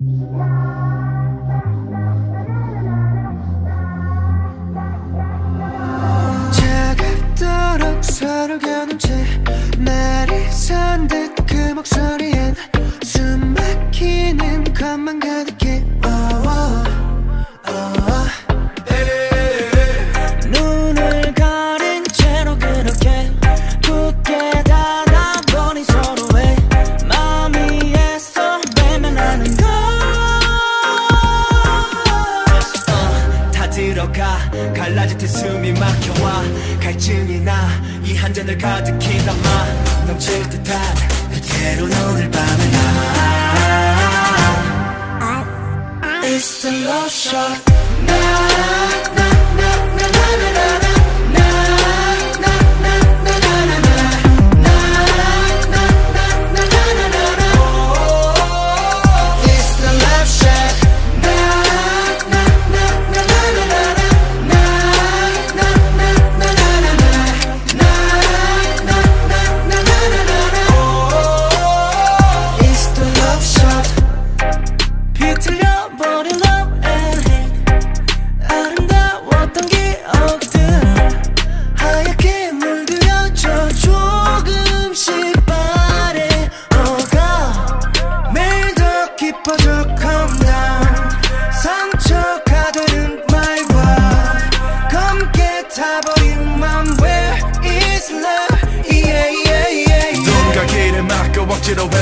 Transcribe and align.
Yeah. 0.00 0.87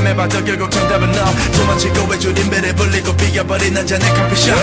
헤매봐도 0.07 0.45
결국 0.45 0.71
정답은 0.71 1.11
너. 1.11 1.25
도망치고 1.53 2.07
외줄인 2.09 2.49
배를 2.49 2.73
불리고 2.75 3.17
비겨버린 3.17 3.77
한 3.77 3.85
잔의 3.87 4.09
커피숍. 4.15 4.55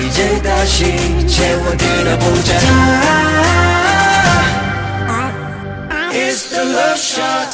이제 0.00 0.40
다시 0.42 1.26
채워들어보자. 1.26 2.54
It's 6.12 6.48
the 6.48 6.62
love 6.62 6.98
shot 6.98 7.45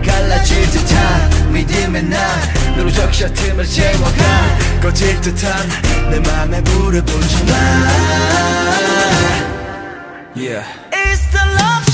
갈라질 0.00 0.70
듯한 0.70 1.52
믿음의 1.52 2.04
난 2.04 2.20
너로 2.76 2.90
적셔 2.90 3.28
틈을 3.32 3.64
채워가 3.64 4.58
꺼질 4.82 5.20
듯한 5.20 5.68
내 6.10 6.20
맘에 6.20 6.62
불을 6.62 7.02
붙여놔 7.02 8.68
Yeah. 10.36 10.64
It's 10.92 11.26
the 11.32 11.40
love 11.40 11.87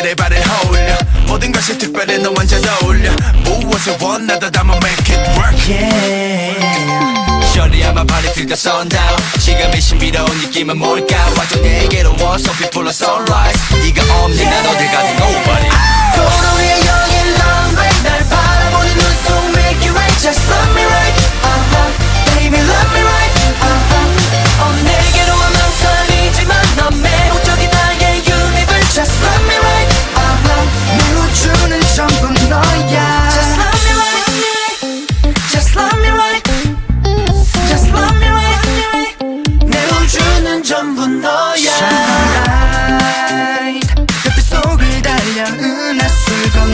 웩셀에 0.00 0.14
발을 0.14 0.42
홀려 0.42 0.96
모든 1.26 1.52
것이 1.52 1.76
특별해 1.78 2.18
너 2.18 2.32
완전 2.36 2.62
어울려 2.82 3.10
무엇을 3.44 3.96
원하다 4.00 4.50
담아 4.50 4.76
make 4.76 5.14
it 5.14 5.30
work 5.38 5.56
Yeah 5.68 7.44
Shorty 7.52 7.82
I'm 7.84 7.98
about 7.98 8.22
to 8.22 8.30
feel 8.30 8.46
the 8.46 8.56
sundown 8.56 9.16
지금의 9.38 9.80
신비로운 9.80 10.30
느낌은 10.38 10.78
뭘까 10.78 11.16
완전 11.36 11.62
내게로 11.62 12.16
와서 12.20 12.52
people 12.52 12.88
are 12.88 12.90
sunrise 12.90 13.60
네가 13.82 14.02
없는 14.24 14.44
난 14.44 14.66
어딜 14.66 14.86
가도 14.90 15.08
nobody 15.08 15.68
도로에 16.14 16.70
여기 16.72 17.14
long 17.36 17.76
way 17.76 18.02
날 18.02 18.28
바라보는 18.28 18.88
눈속 18.96 19.28
make 19.56 19.86
you 19.86 19.94
right 19.94 20.16
Just 20.20 20.40
love 20.50 20.70
me 20.74 20.84
right 20.84 21.16
uh-huh. 21.44 21.90
Baby 22.36 22.58
love 22.58 22.90
me 22.94 23.02
right 23.02 23.19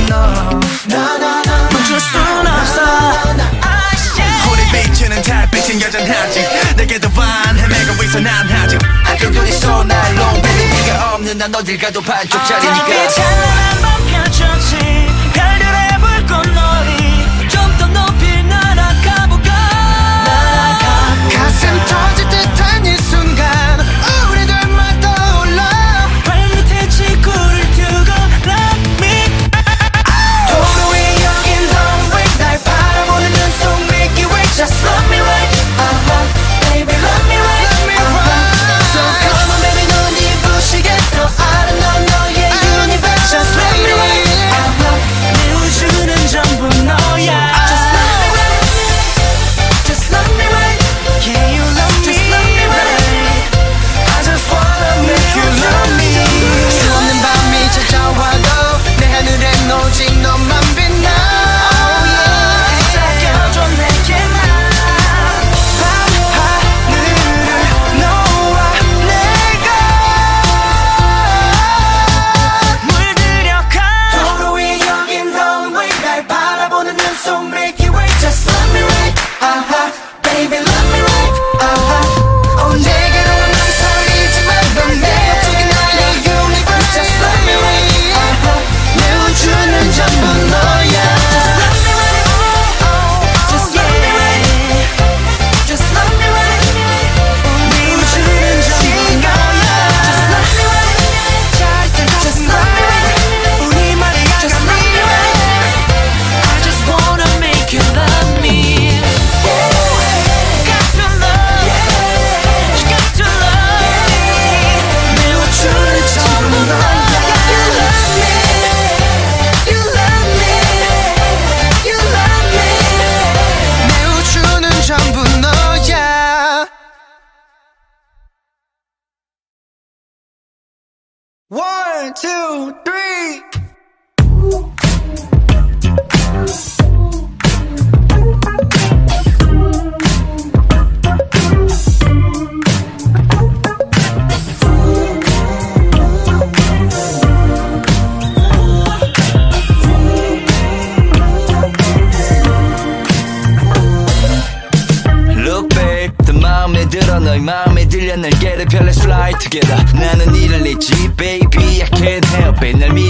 은하수를 0.07 0.09
건너. 0.09 0.59
나나나 0.85 1.69
멈출 1.71 1.99
순 1.99 2.21
없어. 2.47 2.81
우리 4.51 4.63
비치는 4.71 5.21
달빛은 5.21 5.81
여전하지. 5.81 6.47
내게도 6.77 7.09
반 7.11 7.57
헤매고 7.57 8.03
있어 8.03 8.19
난 8.19 8.49
아직 8.51 8.79
아껴 9.05 9.29
눈이 9.29 9.51
쏘날 9.51 10.15
baby. 10.41 10.83
네가 10.85 11.15
없는 11.15 11.37
난 11.37 11.53
어딜 11.53 11.77
가도 11.77 12.01
반쪽짜리니까. 12.01 12.85
빛 12.85 13.09
찬란한 13.09 13.81
밤 13.81 14.05
펼쳐진 14.07 14.79
별들의 15.33 15.99
불꽃놀이 15.99 17.06
Just 34.57 34.83
love. 34.85 35.06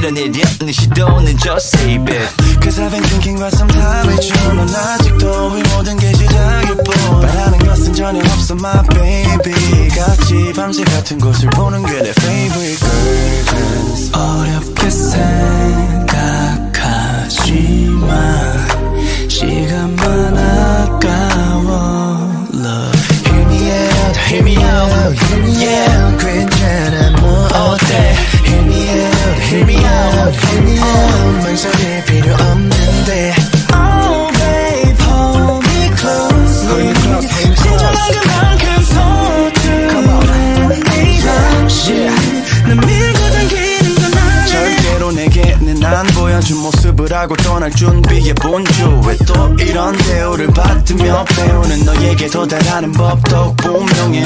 이런 0.07 0.15
일이 0.15 0.41
없는 0.41 0.71
시도는 0.71 1.37
just 1.37 1.77
save 1.77 2.15
it 2.15 2.29
Cause 2.63 2.79
I've 2.79 2.91
been 2.91 3.03
drinking 3.03 3.37
for 3.39 3.51
some 3.51 3.67
time 3.69 4.07
with 4.07 4.23
you 4.23 4.53
넌 4.55 4.69
아직도 4.73 5.57
이 5.57 5.63
모든 5.75 5.97
게 5.97 6.13
시작일 6.13 6.77
뿐 6.77 7.19
바라는 7.19 7.59
것은 7.59 7.93
전혀 7.93 8.19
없어 8.19 8.53
my 8.55 8.87
baby 8.87 9.89
같이 9.89 10.53
밤새 10.55 10.85
같은 10.85 11.19
곳을 11.19 11.49
보는 11.49 11.85
게 11.85 11.91
내 12.01 12.11
favorite 12.11 12.79
girl 12.79 13.45
dance 13.51 14.09
어렵게 14.15 14.89
생각하지만 14.89 16.47
도달하는 52.29 52.91
법도 52.91 53.55
분명해. 53.55 54.23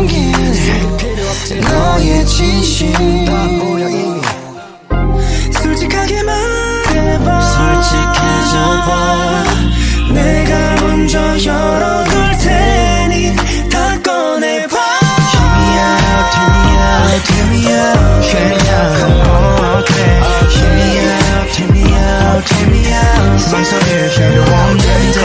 숨긴 0.00 0.32
너의 1.60 2.24
진심 2.26 2.90
솔직하게 5.52 6.22
말해봐 6.22 7.42
솔직해져봐 7.42 9.44
내가 10.14 10.74
먼저 10.80 11.18
열어둘 11.44 12.38
테니 12.38 13.36
다 13.68 14.00
꺼내봐 14.00 14.78
Hear 15.32 15.50
me 15.60 15.76
out, 15.76 16.32
hear 16.34 16.56
me 16.56 16.68
out, 16.80 17.28
hear 17.28 17.44
me 17.50 17.60
out, 17.68 18.24
hear 18.24 18.44
me 18.48 18.56
out 18.70 18.92
Come 19.00 19.20
on, 19.20 19.82
okay 19.82 20.16
Hear 20.56 20.72
me 20.76 20.88
out, 21.12 21.48
hear 21.52 21.68
me 21.68 21.84
out, 21.92 22.48
hear 22.48 22.68
me 22.70 22.80
out 22.94 23.52
맘 23.52 23.64
소리를 23.64 24.00
들려온다는데 24.14 25.18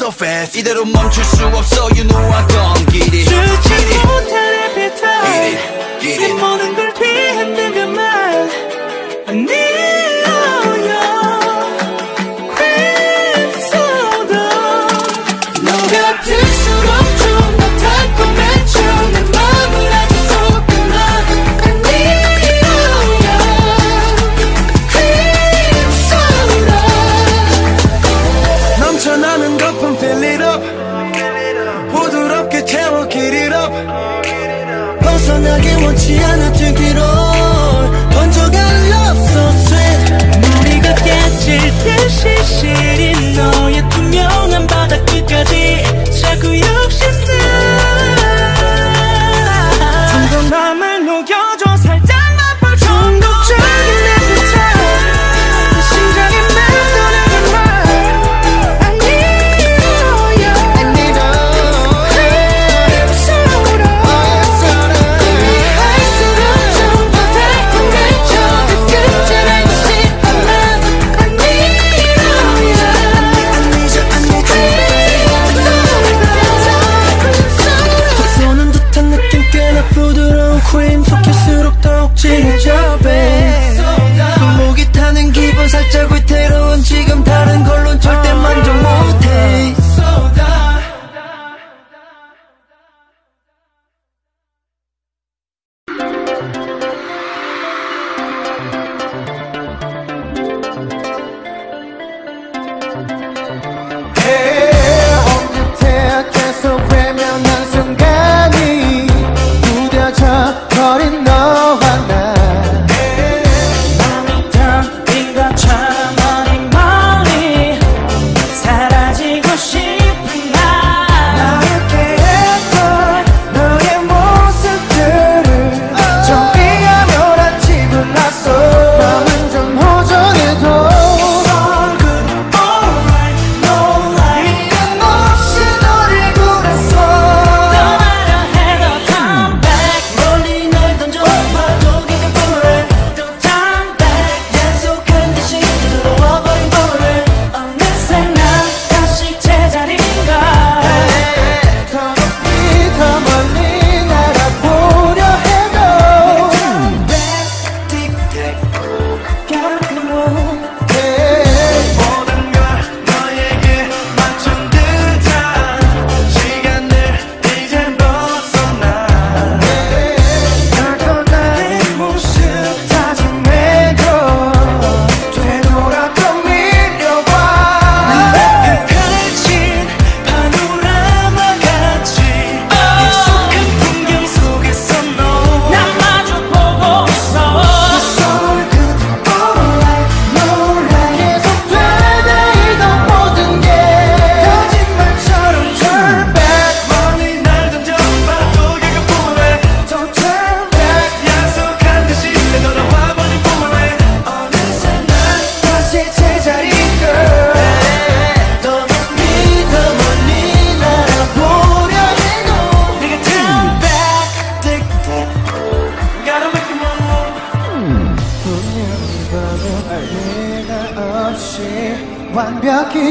so 0.00 0.10
fast. 0.10 0.58
이대로 0.58 0.86
멈출 0.86 1.22
수 1.24 1.44
없어. 1.46 1.79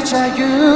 Jaguar. 0.09 0.68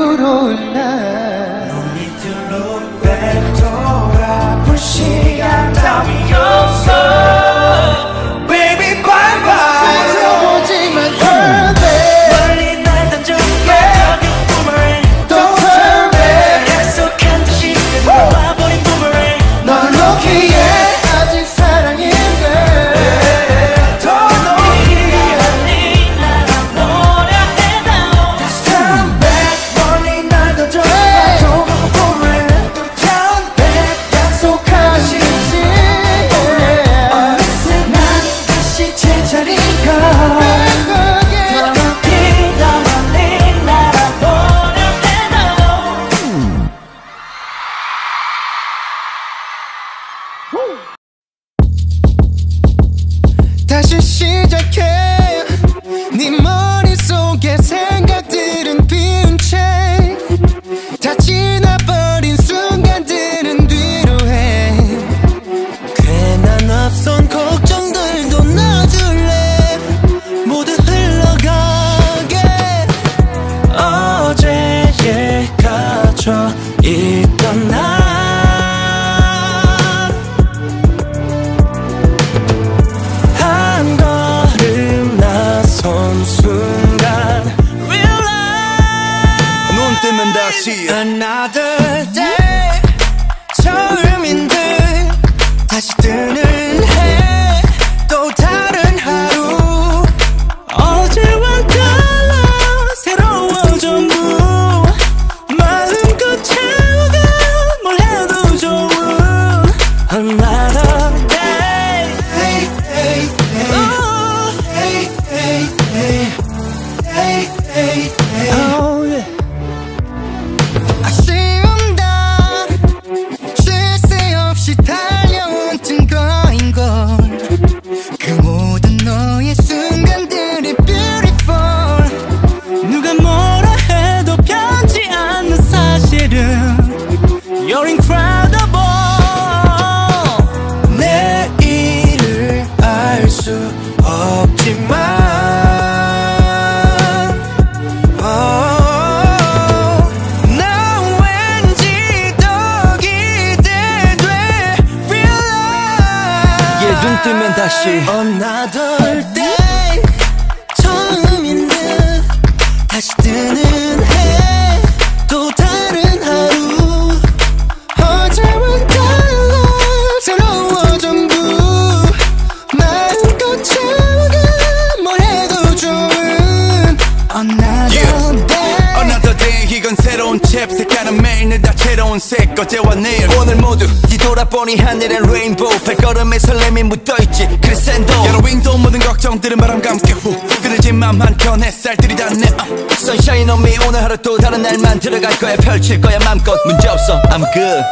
걸음에 186.13 186.38
설렘이 186.38 186.84
묻어있지. 186.84 187.60
crescendo 187.62 188.13
열어 188.28 188.38
window 188.39 188.78
모든 188.78 188.99
걱정들은 188.99 189.58
바람에게 189.58 190.13
후. 190.13 190.39
그늘진 190.62 190.95
맘 190.95 191.19
한켠 191.19 191.63
햇살들이 191.63 192.15
닿네. 192.15 192.43
uh. 192.43 192.95
Sunshine 192.95 193.49
on 193.49 193.60
me. 193.60 193.76
오늘 193.88 194.04
하루 194.04 194.15
또 194.17 194.38
다른 194.38 194.62
날 194.62 194.99
만들어갈 194.99 195.36
거야. 195.39 195.56
펼칠 195.58 195.99
거야 195.99 196.19
맘껏. 196.19 196.60
문제없어. 196.65 197.19
I'm 197.23 197.43
good. 197.52 197.84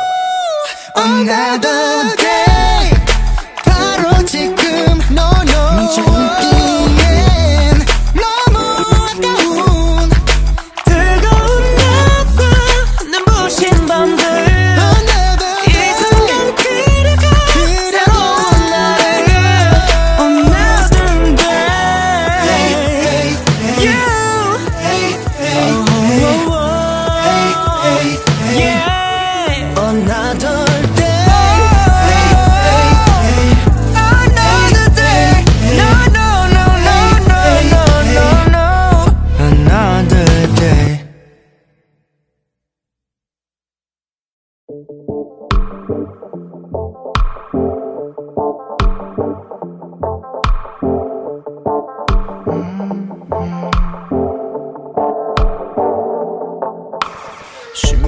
Day 2.18 2.46
by 2.46 2.51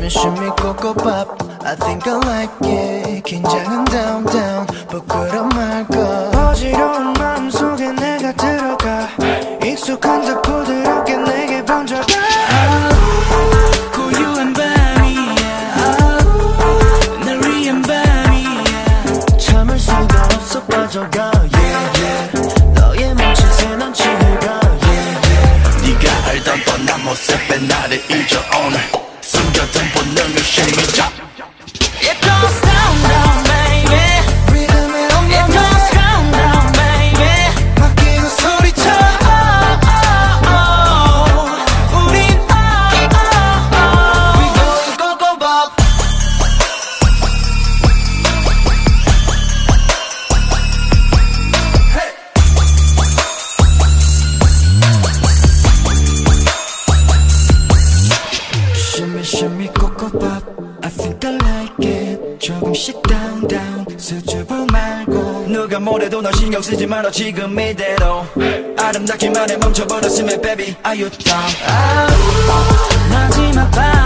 Shimmy 0.10 0.36
shimmy 0.36 0.52
coco 0.58 0.94
pop. 0.94 1.42
I 1.64 1.76
think 1.76 2.06
I 2.06 2.16
like 2.18 2.52
it. 2.62 3.24
긴장은 3.24 3.86
down 3.86 4.26
down 4.26 4.68
부끄러 4.90 5.44
말고 5.46 5.98
어지러운 6.38 7.14
마음속에 7.14 7.90
내가 7.94 8.34
들어가. 8.34 9.08
익숙한 9.64 10.26
듯 10.26 10.42
부드럽게 10.42 11.16
내게 11.16 11.64
번져가. 11.64 12.06
빠져가. 20.70 21.34
나를 27.68 27.98
잊어 28.10 28.40
오늘 28.66 28.93
쓰지 66.64 66.88
말아 66.88 67.12
지금 67.12 67.60
이대로. 67.60 68.26
아름답기만 68.78 69.50
해 69.50 69.58
멈춰버렸으면 69.58 70.42
baby 70.42 70.74
are 70.86 71.02
you 71.02 71.10
down? 71.10 71.44
마지막 73.12 73.70
밤 73.72 74.03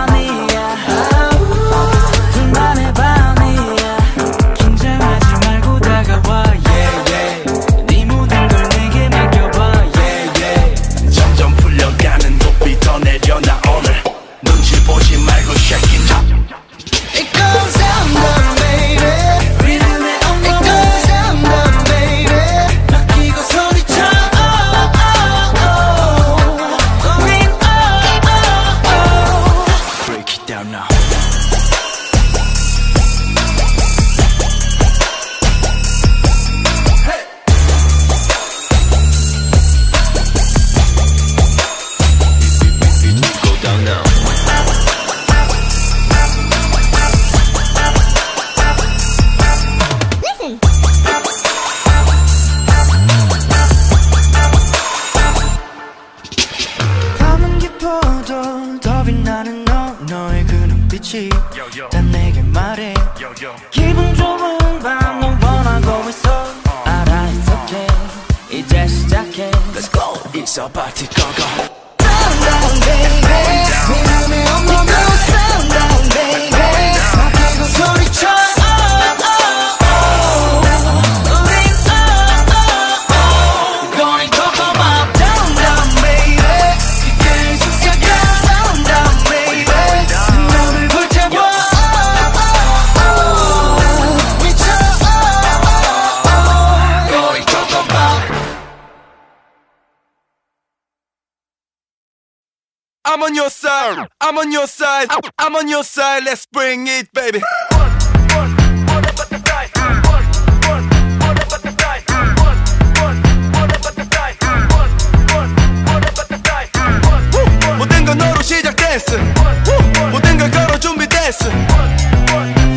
it 107.08 107.14
baby. 107.14 107.42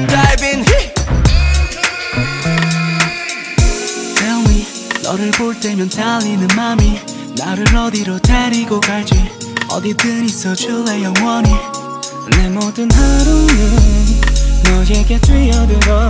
Dive 0.06 0.42
in 0.42 0.64
너를 5.02 5.30
볼 5.32 5.58
때면 5.58 5.88
달리는 5.88 6.46
맘이 6.54 7.00
나를 7.36 7.74
어디로 7.74 8.20
데리고 8.20 8.80
갈지 8.80 9.14
어디든 9.68 10.26
있어줄래 10.26 11.02
영원히? 11.02 11.50
내 12.30 12.48
모든 12.48 12.90
하루는 12.90 14.19
너에게 14.70 15.18
뛰어들어 15.20 16.08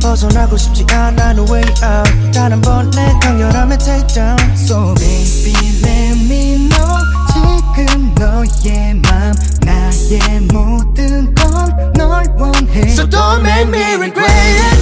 벗어나고 0.00 0.56
싶지 0.56 0.84
않아 0.90 1.30
no 1.32 1.44
way 1.50 1.62
out 1.82 2.32
다른 2.32 2.60
번내 2.60 3.12
강렬함에 3.20 3.76
take 3.78 4.06
down 4.08 4.36
So 4.54 4.94
baby 4.94 5.52
let 5.82 6.18
me 6.24 6.68
know 6.68 6.98
지금 7.32 8.14
너의 8.14 8.94
맘 8.94 9.34
나의 9.64 10.40
모든 10.52 11.34
건 11.34 11.92
널 11.96 12.24
원해 12.38 12.80
So 12.90 13.08
don't 13.08 13.40
make 13.40 13.68
me 13.68 13.94
regret 13.94 14.30
it 14.30 14.78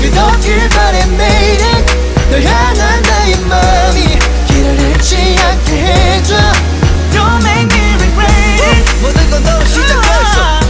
끝없길 0.00 0.68
바래 0.68 1.02
made 1.14 1.64
it 1.64 1.96
널 2.30 2.42
향한 2.42 3.02
나의 3.02 3.36
맘이 3.40 4.18
길을 4.48 4.80
잃지 4.80 5.36
않게 5.40 5.72
해줘 5.82 6.34
Don't 7.12 7.42
make 7.44 7.68
me 7.72 7.94
regret 7.94 8.62
it 8.64 9.02
모든 9.02 9.30
건 9.30 9.42
너로 9.44 9.64
시작했어 9.64 10.61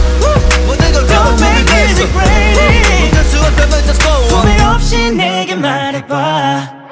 걸 0.93 1.07
Don't 1.07 1.39
make 1.41 1.67
me 1.73 1.81
regret 1.97 2.59
it. 2.61 3.05
못할 3.05 3.25
수 3.25 3.37
없다면 3.39 3.73
just 3.85 4.01
go 4.01 4.09
on. 4.37 4.47
후회 4.47 4.63
없이 4.63 5.11
내게 5.11 5.55
말해봐. 5.55 6.83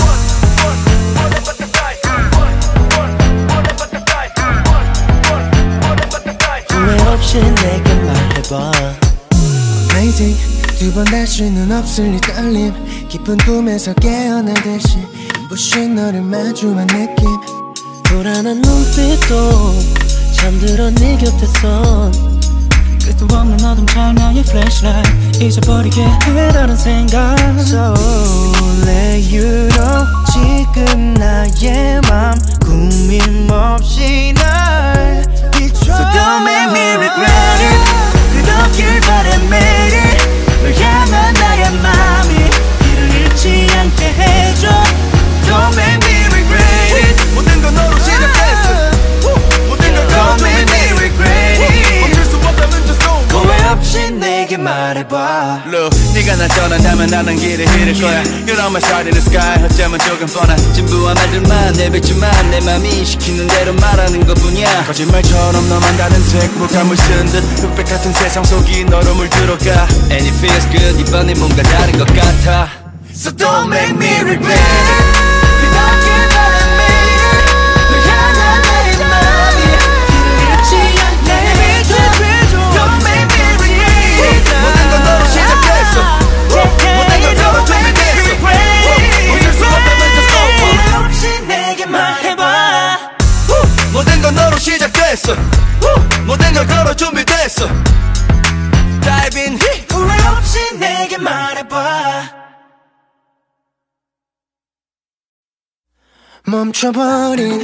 후회 6.69 6.97
없이 7.13 7.39
내게 7.39 7.93
말해봐. 7.95 8.71
Amazing. 9.91 10.37
두번할 10.79 11.27
수는 11.27 11.71
없을 11.71 12.15
이 12.15 12.21
떨림. 12.21 12.73
깊은 13.07 13.37
꿈에서 13.39 13.93
깨어나듯이 13.95 14.97
눈부신 15.39 15.95
너를 15.95 16.21
마주한 16.21 16.87
느낌. 16.87 17.27
불안한 18.03 18.61
눈빛도 18.61 19.73
잠들어 20.35 20.89
네 20.91 21.17
곁에서 21.17 22.11
끝도 23.11 23.35
없는 23.35 23.63
어둠 23.65 23.85
장면의 23.85 24.41
flashlight. 24.41 25.43
잊어버리게 25.43 26.01
해라는 26.01 26.75
생각. 26.75 27.35
So 27.59 27.93
let 28.85 29.35
you 29.35 29.67
know 29.69 30.05
지금 30.31 31.13
나의 31.15 31.99
맘 32.07 32.33
꾸밈 32.61 33.49
없이 33.51 34.33
날 34.35 34.60
Look, 55.67 55.95
네가 56.13 56.35
날 56.35 56.47
떠난다면 56.47 57.07
나는 57.07 57.35
길을 57.35 57.65
잃을 57.65 57.93
거야. 58.01 58.23
You're 58.23 58.59
on 58.59 58.71
my 58.71 58.81
side 58.81 59.05
in 59.05 59.13
the 59.13 59.21
sky. 59.21 59.63
어쩌면 59.63 59.99
조금 59.99 60.25
뻔한 60.27 60.57
진부한 60.73 61.13
말들만 61.13 61.73
내뱉지만 61.73 62.51
내 62.51 62.59
맘이 62.61 63.05
시키는 63.05 63.47
대로 63.47 63.73
말하는 63.73 64.25
것뿐이야. 64.25 64.85
거짓말처럼 64.85 65.69
너만 65.69 65.97
다른 65.97 66.21
색 66.23 66.51
물감을 66.57 66.97
쓴듯 66.97 67.63
흑백 67.63 67.85
같은 67.85 68.11
세상 68.13 68.43
속이 68.43 68.85
너로 68.85 69.13
물들어가. 69.15 69.87
And 70.09 70.25
it 70.25 70.35
feels 70.37 70.67
good. 70.71 70.99
이번엔 71.01 71.37
뭔가 71.37 71.61
다른 71.63 71.97
것 71.97 72.07
같아. 72.07 72.69
So 73.13 73.31
don't 73.31 73.67
make 73.67 73.95
me 73.95 74.19
regret. 74.23 75.11
it 76.03 76.50
시작됐어. 95.31 95.35
모든 96.25 96.53
걸 96.53 96.67
걸어 96.67 96.93
준비됐어. 96.93 97.67
Dive 99.01 99.41
in 99.41 99.57
후회 99.89 100.27
없이 100.27 100.77
내게 100.77 101.17
말해봐. 101.17 102.41
멈춰버린 106.45 107.63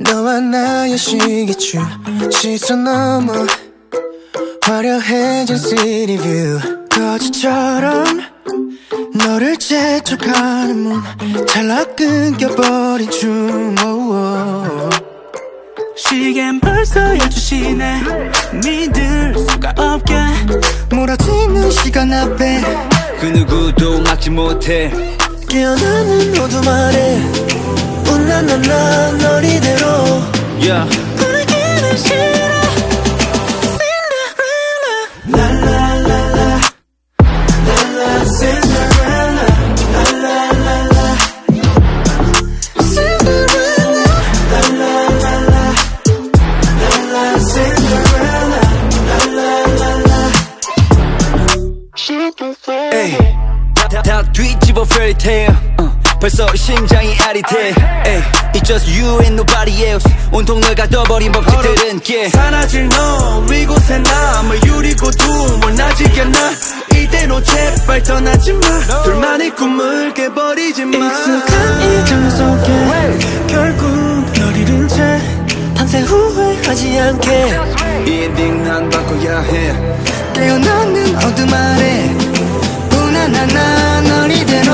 너와 0.00 0.40
나의 0.40 0.98
시계추. 0.98 1.78
시선 2.32 2.84
넘어 2.84 3.46
화려해진 4.62 5.56
view. 6.18 6.78
거지처럼 6.90 8.04
너를 9.14 9.56
재촉하는 9.56 10.76
문 10.78 11.46
찰나 11.46 11.84
끊겨버린 11.84 13.10
춤. 13.10 13.76
Oh, 13.80 14.12
oh. 14.12 14.77
시계는 15.98 16.60
벌써 16.60 17.00
12시네. 17.00 18.54
믿을 18.64 19.34
수가 19.36 19.74
없게. 19.76 20.14
몰아치는 20.94 21.70
시간 21.72 22.12
앞에. 22.12 22.62
그 23.20 23.26
누구도 23.26 24.00
막지 24.02 24.30
못해. 24.30 24.92
깨어나는 25.48 26.38
어둠 26.40 26.68
아래 26.68 27.16
운나나나 28.08 29.10
널 29.18 29.44
이대로. 29.44 29.86
Yeah. 30.60 30.88
보내기는 31.16 31.96
싫어 31.96 32.37
벌써 56.20 56.46
심장이 56.56 57.16
아릿해 57.20 57.68
에이, 58.06 58.22
It's 58.54 58.64
just 58.66 58.90
you 58.90 59.20
and 59.20 59.34
nobody 59.34 59.84
else. 59.84 60.04
온통 60.32 60.60
널 60.60 60.74
가둬버린 60.74 61.30
법칙들은 61.30 62.00
게 62.00 62.28
사라질 62.30 62.88
너 62.88 63.44
이곳에 63.54 63.98
남을 63.98 64.60
유리고 64.66 65.10
두뭘 65.12 65.74
나지게 65.76 66.24
나. 66.24 66.50
이대로 66.96 67.40
제발 67.42 68.02
떠나지 68.02 68.52
마. 68.52 69.02
둘만의 69.04 69.50
꿈을 69.54 70.12
깨버리지 70.14 70.84
마. 70.86 70.96
익숙한 70.96 71.82
이 71.82 72.06
장면 72.06 72.30
속에 72.30 73.46
결국 73.46 73.86
널 74.38 74.56
잃은 74.56 74.88
채 74.88 75.20
밤새 75.76 76.00
후회하지 76.00 76.98
않게. 76.98 77.58
이 78.06 78.10
엔딩 78.24 78.64
난 78.64 78.90
바꿔야 78.90 79.40
해. 79.40 79.72
깨어나는 80.34 81.16
어둠 81.16 81.52
아래 81.54 82.16
우나나나 82.92 84.00
널 84.02 84.30
이대로 84.32 84.72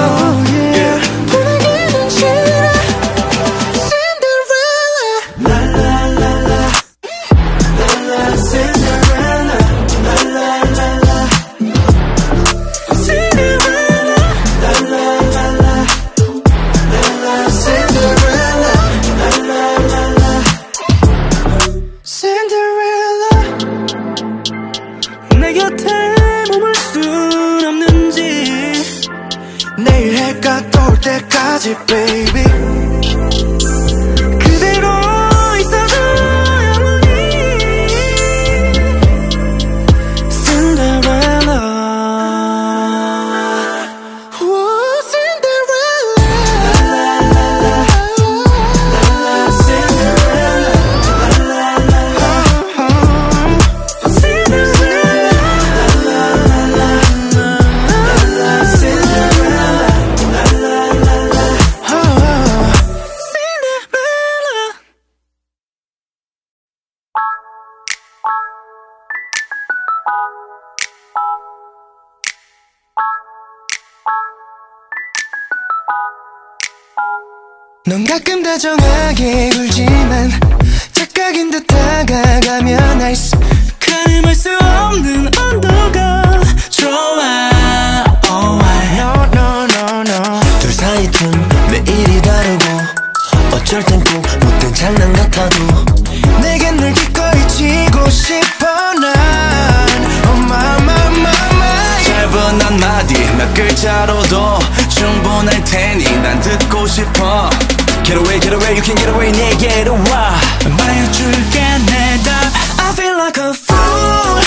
get 108.44 108.52
away, 108.52 108.76
you 108.76 108.83
can 108.83 108.94
get 108.96 109.09
away 109.09 109.33
내게로 109.33 109.94
와 110.11 110.37
말해줄게 110.76 111.61
내답 111.87 112.52
I 112.78 112.92
feel 112.92 113.16
like 113.16 113.38
a 113.40 113.52
fool. 113.54 114.42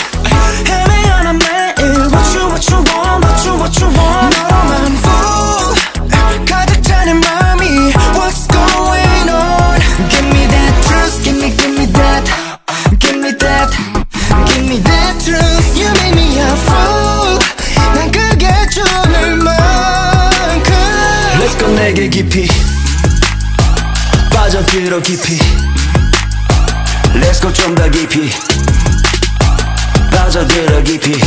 헤매하나 0.69 1.33
매일. 1.33 2.05
What 2.13 2.29
you, 2.37 2.45
what 2.47 2.61
you 2.69 2.77
want, 2.77 3.25
what 3.25 3.45
you, 3.45 3.53
what 3.57 3.73
you 3.81 3.89
want. 3.97 4.37
너로만 4.37 4.97
fool. 5.01 6.45
가득 6.45 6.83
차는 6.83 7.19
마음이. 7.19 7.91
What's 8.13 8.45
going 8.47 9.29
on. 9.29 9.81
Give 10.09 10.27
me 10.29 10.45
that 10.45 10.73
truth, 10.85 11.23
give 11.23 11.37
me, 11.41 11.49
give 11.57 11.73
me 11.73 11.85
that. 11.97 12.23
Give 12.99 13.17
me 13.17 13.31
that, 13.33 13.71
give 14.45 14.65
me 14.69 14.77
that 14.77 15.17
truth. 15.25 15.73
You 15.75 15.89
made 16.03 16.13
me 16.13 16.37
a 16.37 16.53
fool. 16.69 17.39
난 17.95 18.11
그게 18.11 18.45
주는 18.69 19.43
만큼. 19.43 20.73
Let's 21.41 21.57
go 21.57 21.67
내게 21.73 22.07
깊이. 22.09 22.76
빠져들어 24.47 25.01
깊이. 25.01 25.37
Let's 27.15 27.41
go 27.41 27.51
좀 27.51 27.75
더 27.75 27.89
깊이. 27.89 28.29
빠져들어 30.09 30.81
깊이. 30.83 31.19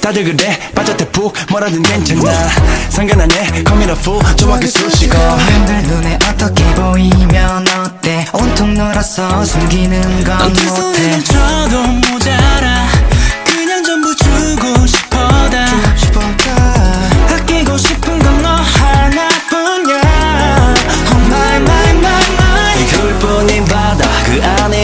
다들 0.00 0.24
그래? 0.24 0.58
빠졌대 0.74 1.04
푹. 1.10 1.36
뭐라든 1.50 1.82
괜찮아. 1.82 2.48
상관 2.88 3.20
안해 3.20 3.44
coming 3.66 3.90
up 3.90 4.00
full 4.00 4.36
정확히 4.36 4.68
수식어 4.68 5.18
남들 5.36 5.82
눈에 5.82 6.18
어떻게 6.30 6.64
보이면 6.74 7.68
어때? 7.68 8.24
온통 8.32 8.72
놀아서 8.72 9.44
숨기는 9.44 10.24
건 10.24 10.48
못해 10.48 10.62
어떤 10.66 10.74
소리를 10.94 11.24
쳐도 11.24 11.82
모자라. 12.10 12.99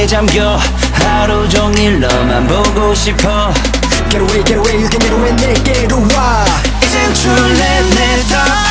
거에 0.07 0.09
잠겨 0.09 0.59
하루 0.93 1.49
종일 1.49 2.01
너만 2.01 2.47
보고 2.47 2.95
싶어 2.95 3.53
Get 4.09 4.19
away 4.19 4.45
get 4.45 4.55
away 4.55 4.81
you 4.81 4.89
can 4.89 5.01
get 5.01 5.13
away 5.13 5.33
내게로 5.35 5.99
와 6.15 6.45
이젠 6.83 7.15
줄래 7.15 7.83
내다 7.91 8.66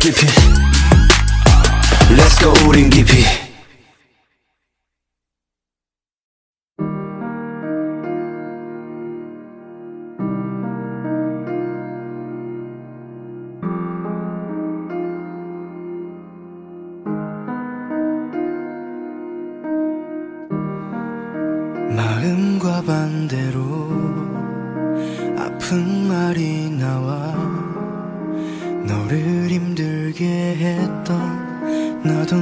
깊이. 0.00 0.26
Let's 2.16 2.40
go 2.40 2.50
우린 2.66 2.88
깊이. 2.88 3.22
마음과 21.94 22.82
반대로 22.84 23.60
아픈 25.36 26.08
말이 26.08 26.70
나와 26.70 27.34
너를 28.86 29.50
울게 30.10 30.24
했던 30.56 32.02
나도 32.02 32.39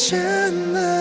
느끼 0.00 0.99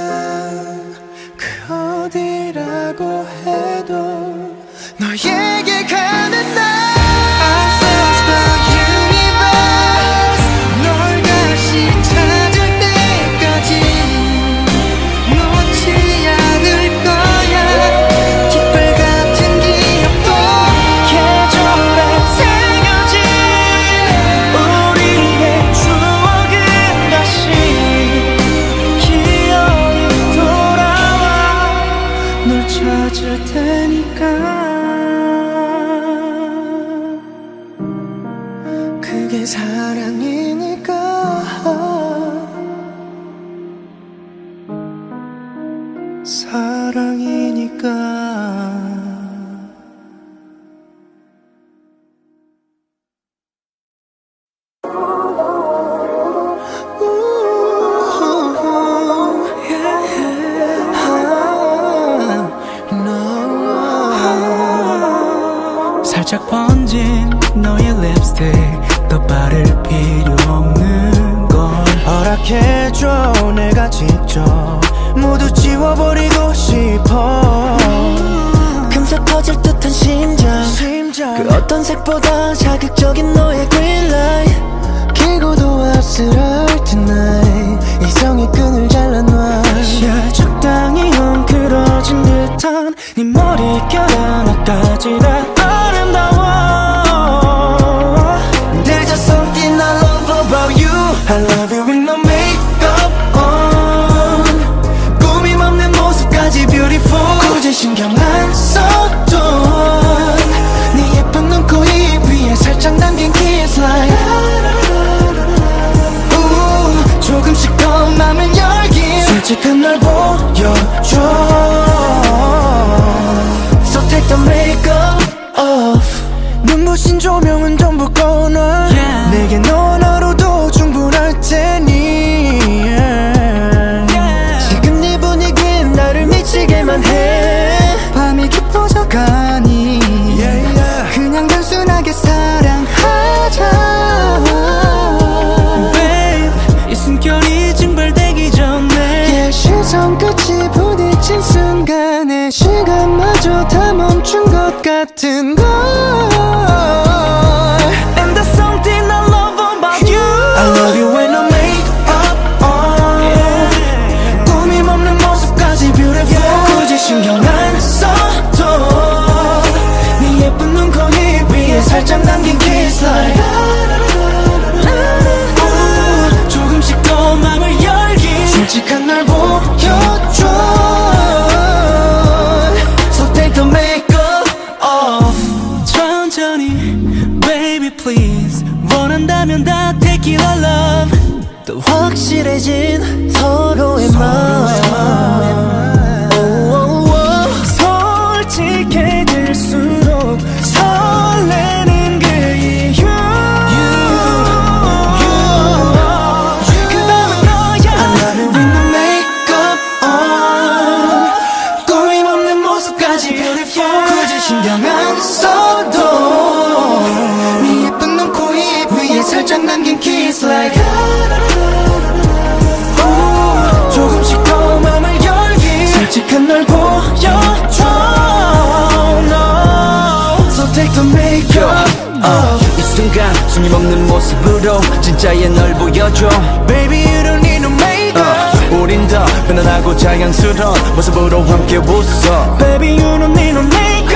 진짜의 235.19 235.49
널 235.49 235.73
보여줘 235.73 236.29
Baby 236.65 237.03
you 237.03 237.23
don't 237.23 237.43
need 237.43 237.59
no 237.59 237.69
makeup 237.69 238.71
어, 238.71 238.77
우린 238.81 239.05
더 239.07 239.25
편안하고 239.47 239.95
자연스러운 239.97 240.95
모습으로 240.95 241.43
함께 241.43 241.75
웃어 241.77 242.57
Baby 242.57 242.91
you 242.91 243.19
don't 243.19 243.37
need 243.37 243.49
no 243.49 243.59
makeup 243.59 244.15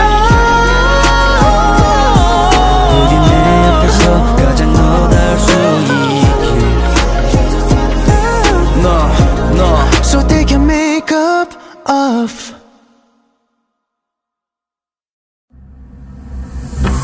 우리 2.90 3.20
내 3.20 3.36
앞에서 3.68 4.36
가장 4.38 4.72
너다울 4.72 5.40
수 5.40 5.52
있게 5.92 6.32
너, 8.82 8.88
너 9.58 9.62
So 10.04 10.26
take 10.26 10.56
your 10.56 10.64
makeup 10.64 11.54
off 11.86 12.54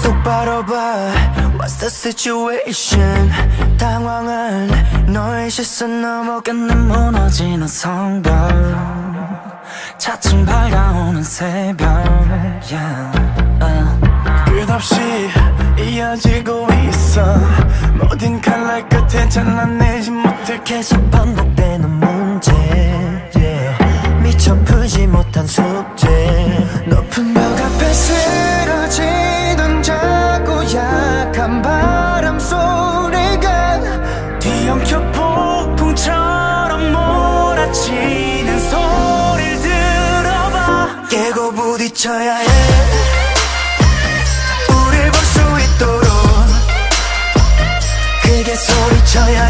똑바로 0.02 0.66
봐 0.66 1.12
What's 1.60 1.78
the 1.82 1.90
situation 1.90 3.29
시선 5.64 6.02
넘어가는 6.02 6.88
무너지는 6.88 7.68
성벽 7.68 8.32
차츰 9.98 10.46
밝아오는 10.46 11.22
새벽 11.22 11.86
yeah. 12.72 13.12
uh. 13.62 14.46
끝없이 14.46 14.96
이어지고 15.78 16.66
있어 16.88 17.22
모든 17.98 18.40
칼날 18.40 18.88
끝에 18.88 19.28
잘라내지 19.28 20.12
못해 20.12 20.62
계속 20.64 21.12
반복되는 21.12 21.90
문제 21.90 22.54
yeah. 23.36 24.24
미처 24.24 24.56
풀지 24.64 25.08
못한 25.08 25.46
숙제 25.46 26.08
높은 26.88 27.34
벽 27.34 27.44
앞에 27.44 27.94
쓰 27.94 28.49
고 42.00 42.04
부딪혀야 42.04 42.36
해. 42.38 42.46
우릴 44.70 45.12
볼 45.12 45.26
수 45.26 45.40
있도록 45.76 46.08
크게 48.24 48.56
소리쳐야 48.56 49.46
해 49.46 49.49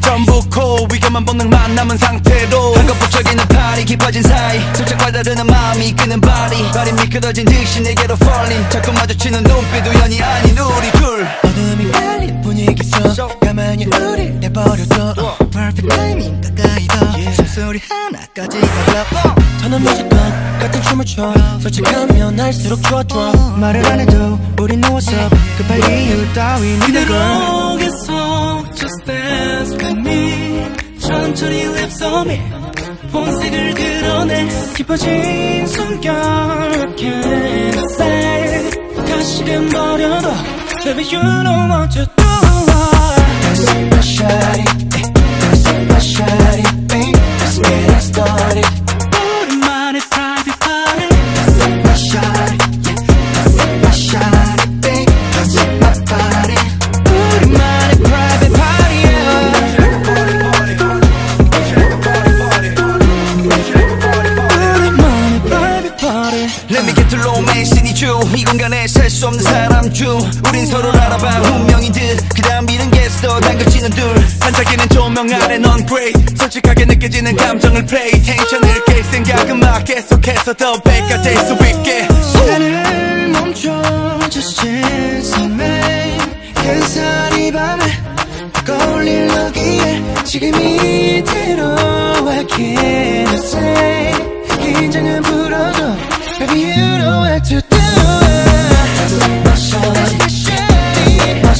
전부 0.00 0.40
cool 0.52 0.86
위험한 0.92 1.24
본능 1.24 1.50
만 1.50 1.74
남은 1.74 1.96
상태로 1.98 2.74
한것부적이는 2.74 3.44
팔이 3.48 3.84
깊어진 3.84 4.22
사이 4.22 4.60
슬쩍 4.74 4.96
받아드는 4.98 5.46
마음이 5.46 5.92
끄는 5.92 6.20
발이 6.20 6.70
발이 6.72 6.92
미끄러진 6.92 7.44
듯이 7.44 7.80
내게로 7.80 8.16
falling 8.20 8.70
자꾸 8.70 8.92
마주치는 8.92 9.42
눈빛 9.42 9.86
우연이 9.86 10.22
아닌 10.22 10.56
우리 10.58 10.90
둘 10.92 11.26
어둠이 11.44 11.90
깔린 11.92 12.40
분위기 12.42 12.82
속 13.14 13.38
가만히 13.40 13.86
우릴 13.86 14.38
내버려둬 14.40 15.14
Perfect 15.50 15.88
timing 15.88 16.40
가까이 16.40 16.86
더 16.86 17.32
숨소리 17.32 17.80
하나까지 17.88 18.60
가봐 18.60 19.34
더는 19.62 19.82
뮤직건 19.82 20.18
같은 20.60 20.82
춤을 20.82 21.04
춰 21.04 21.34
솔직하면 21.60 22.38
할수록 22.38 22.82
좋아 22.84 23.02
좋아 23.02 23.32
말을 23.56 23.84
안 23.86 24.00
해도 24.00 24.38
우린 24.60 24.80
누웠어 24.80 25.10
급할 25.58 25.78
이유 25.90 26.32
따윈 26.32 26.80
그대로 26.80 27.14
dance 29.36 29.72
with 29.76 29.98
me 29.98 30.98
천천히 30.98 31.66
on 32.02 32.28
me 32.28 32.40
본색을 33.12 33.74
드러내 33.74 34.48
깊어진 34.74 35.66
숨결 35.66 36.14
What 36.14 36.96
can 36.96 37.78
I 37.78 37.84
say 37.96 38.70
다시금 39.06 39.68
버려도 39.68 40.28
Baby 40.84 41.04
you 41.12 41.20
know 41.22 41.68
what 41.68 41.90
to 41.92 42.06
do 42.06 42.26
My 43.90 44.02
shawty, 44.02 44.64
eh, 44.96 45.08
that's 45.40 45.64
my 45.90 45.98
shawty, 45.98 46.64
babe 46.88 47.16
Let's 47.40 47.58
get 47.58 47.90
it 47.90 48.02
started 48.02 48.95
수 69.08 69.26
없는 69.28 69.42
사람 69.42 69.90
중 69.92 70.18
우린 70.46 70.66
서로 70.66 70.90
알아봐. 70.90 71.40
운명인 71.56 71.90
듯그 71.92 72.42
다음 72.42 72.68
일은 72.68 72.90
게스터 72.90 73.40
당겨지는 73.40 73.90
둘. 73.90 74.14
반짝이는 74.40 74.88
조명 74.90 75.32
아래 75.32 75.56
넌 75.58 75.86
great 75.86 76.36
솔직하게 76.36 76.84
느껴지는 76.84 77.34
감정을 77.34 77.86
play. 77.86 78.10
텐션을 78.22 78.84
깰 78.84 79.02
생각은 79.04 79.58
막 79.58 79.82
계속해서 79.84 80.52
더 80.54 80.80
배가 80.82 81.22
될 81.22 81.36
수 81.46 81.54
있게. 81.54 82.08
시간을 82.32 83.28
멈춰 83.30 83.82
Just 84.30 84.60
chance 84.60 85.42
me 85.42 86.18
햇살이 86.58 87.52
밤에 87.52 87.84
거울릴 88.66 89.26
너기에 89.28 90.02
지금 90.24 90.48
이 90.60 91.22
대로 91.24 91.64
I 92.28 92.44
can't 92.46 93.34
say 93.44 94.12
긴장은 94.60 95.22
풀어줘. 95.22 95.96
Baby 96.38 96.64
you 96.64 96.98
know 96.98 97.22
what 97.22 97.48
to 97.48 97.60
do 99.08 99.18
My 99.44 99.54
shawty 99.54 100.62
My 101.42 101.52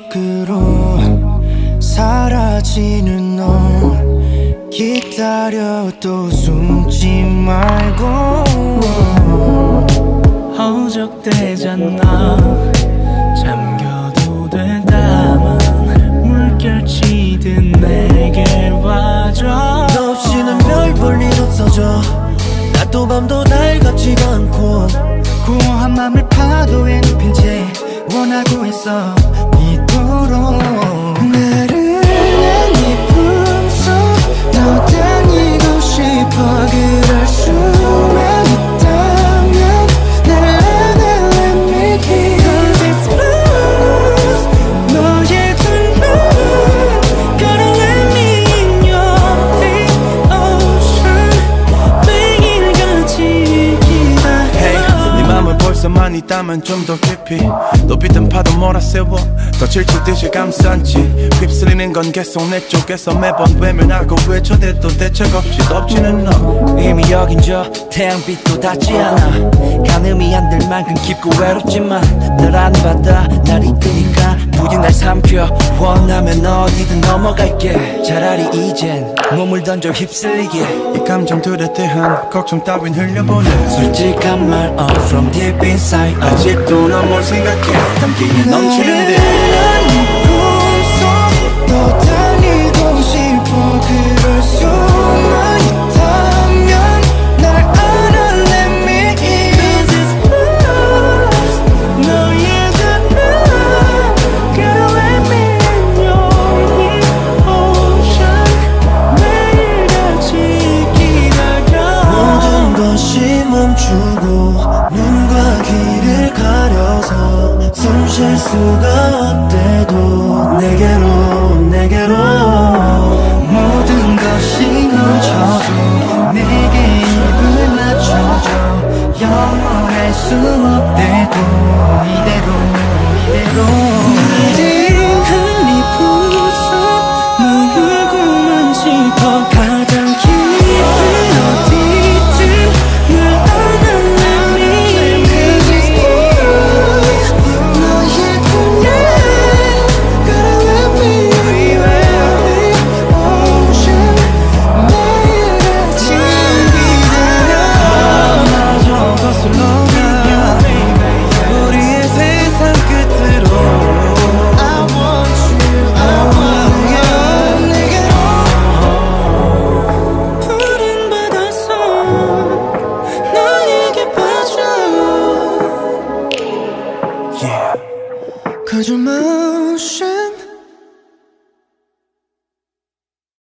속으로 0.00 0.98
사라지는 1.80 3.36
너 3.36 4.70
기다려도 4.70 6.30
숨지 6.30 7.22
말고. 7.22 8.04
허적대잖아. 10.56 12.36
잠겨도 13.36 14.48
되다만 14.48 15.58
물결치듯 16.22 17.80
내게 17.80 18.70
와줘. 18.70 19.86
너 19.94 20.10
없이는 20.12 20.58
별 20.58 20.94
볼일 20.94 21.28
없어져. 21.40 22.00
낮도 22.72 23.06
밤도 23.06 23.44
날 23.44 23.78
같지가 23.80 24.34
않고. 24.34 24.86
공허한 25.46 25.94
맘을 25.94 26.28
파도에 26.28 27.00
눕힌 27.00 27.34
채 27.34 27.66
원하고 28.14 28.66
있어. 28.66 29.14
이토록 29.58 30.54
나른한 31.22 32.72
네 32.72 33.06
품속 33.08 33.88
더 34.52 34.84
다니고 34.86 35.80
싶어. 35.80 36.66
그럴 36.70 37.26
수 37.26 37.50
벌써만 56.10 56.14
있다면 56.16 56.62
좀 56.64 56.80
더 56.86 56.96
깊이 56.98 57.40
높이 57.86 58.08
든 58.08 58.28
파도 58.28 58.52
몰아세워. 58.56 59.16
더 59.58 59.66
질투듯이 59.68 60.30
감싼지 60.30 60.96
휩쓸리는 61.40 61.92
건 61.92 62.10
계속 62.10 62.48
내 62.48 62.58
쪽에서 62.68 63.14
매번 63.14 63.54
외면하고 63.60 64.16
외쳐대도 64.28 64.88
대책 64.88 65.34
없이 65.34 65.58
덮치는 65.58 66.24
너. 66.24 66.80
이미 66.80 67.02
여긴 67.10 67.40
저 67.40 67.70
태양빛도 67.90 68.60
닿지 68.60 68.92
않아. 68.96 69.50
가늠이 69.86 70.34
안 70.34 70.50
될 70.50 70.68
만큼 70.68 70.94
깊고 71.02 71.30
외롭지만 71.38 72.00
널 72.38 72.56
아는 72.56 72.72
바다 72.82 73.28
날 73.44 73.62
이끄니까 73.64 74.36
부디 74.56 74.76
날 74.78 74.90
삼켜. 74.92 75.48
원하면 75.78 76.44
어디든 76.44 77.00
넘어갈게. 77.02 78.02
차라리 78.02 78.48
이젠 78.54 79.14
몸을 79.36 79.62
던져 79.62 79.90
휩쓸리게. 79.92 80.58
이 80.96 81.04
감정들에 81.06 81.72
대한 81.74 82.28
걱정 82.30 82.64
따윈 82.64 82.94
흘려보내. 82.94 83.68
솔직한 83.68 84.48
말 84.48 84.68
all 84.78 84.96
from 85.06 85.30
deep 85.30 85.56
inside 85.62 85.99
아직도 86.08 86.88
넌뭘 86.88 87.22
생각해? 87.22 87.72
담기에 88.00 88.44
넘치는데 88.46 90.09